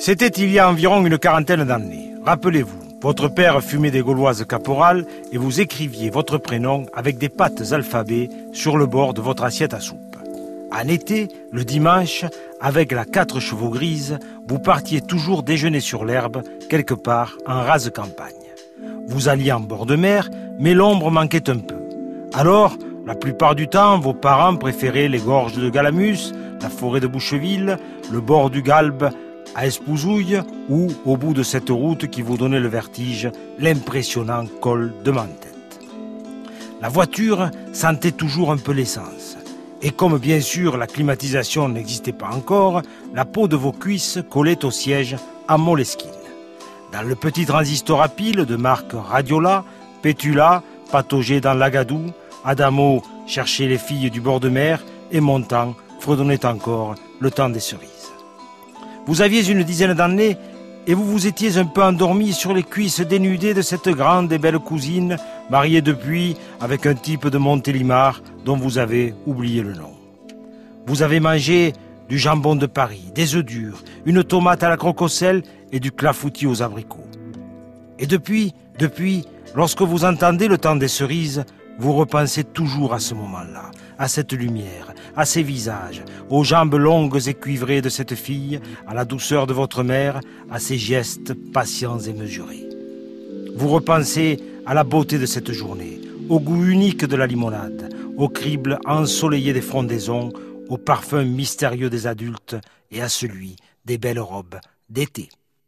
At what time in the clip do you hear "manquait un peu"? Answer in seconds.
21.10-21.76